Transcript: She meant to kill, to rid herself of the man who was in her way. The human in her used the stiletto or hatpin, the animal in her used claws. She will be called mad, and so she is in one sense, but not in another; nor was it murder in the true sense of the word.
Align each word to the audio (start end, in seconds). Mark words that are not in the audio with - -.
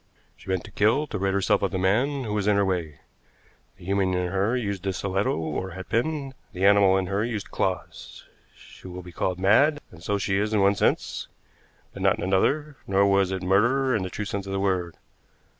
She 0.35 0.49
meant 0.49 0.63
to 0.63 0.71
kill, 0.71 1.05
to 1.05 1.19
rid 1.19 1.35
herself 1.35 1.61
of 1.61 1.69
the 1.69 1.77
man 1.77 2.23
who 2.23 2.33
was 2.33 2.47
in 2.47 2.55
her 2.55 2.65
way. 2.65 3.01
The 3.77 3.85
human 3.85 4.15
in 4.15 4.31
her 4.31 4.57
used 4.57 4.81
the 4.81 4.93
stiletto 4.93 5.37
or 5.37 5.73
hatpin, 5.77 6.33
the 6.53 6.65
animal 6.65 6.97
in 6.97 7.05
her 7.05 7.23
used 7.23 7.51
claws. 7.51 8.25
She 8.55 8.87
will 8.87 9.03
be 9.03 9.11
called 9.11 9.37
mad, 9.39 9.79
and 9.91 10.01
so 10.01 10.17
she 10.17 10.37
is 10.39 10.55
in 10.55 10.61
one 10.61 10.73
sense, 10.73 11.27
but 11.93 12.01
not 12.01 12.17
in 12.17 12.23
another; 12.23 12.77
nor 12.87 13.05
was 13.05 13.31
it 13.31 13.43
murder 13.43 13.95
in 13.95 14.01
the 14.01 14.09
true 14.09 14.25
sense 14.25 14.47
of 14.47 14.53
the 14.53 14.59
word. 14.59 14.97